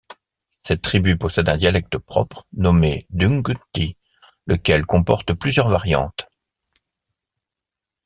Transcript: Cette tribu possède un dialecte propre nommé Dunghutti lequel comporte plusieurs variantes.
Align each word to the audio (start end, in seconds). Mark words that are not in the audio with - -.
Cette 0.57 0.81
tribu 0.81 1.15
possède 1.15 1.47
un 1.47 1.57
dialecte 1.57 1.99
propre 1.99 2.47
nommé 2.53 3.05
Dunghutti 3.11 3.97
lequel 4.47 4.83
comporte 4.87 5.31
plusieurs 5.35 5.67
variantes. 5.69 6.27